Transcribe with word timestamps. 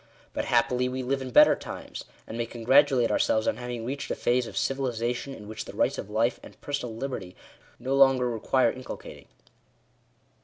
But 0.33 0.45
happily 0.45 0.89
we 0.89 1.03
live 1.03 1.21
in 1.21 1.29
better 1.29 1.55
times; 1.55 2.05
and 2.25 2.35
may 2.35 2.47
congratulate 2.47 3.11
ourselves 3.11 3.47
on 3.47 3.57
having 3.57 3.85
reached 3.85 4.09
a 4.09 4.15
phase 4.15 4.47
of 4.47 4.57
civilization, 4.57 5.35
in 5.35 5.47
which 5.47 5.65
the 5.65 5.75
rights 5.75 5.99
of 5.99 6.09
life 6.09 6.39
and 6.41 6.59
personal 6.59 6.95
liberty 6.95 7.35
no 7.77 7.93
longer 7.95 8.27
require 8.27 8.71
inculcating. 8.71 9.27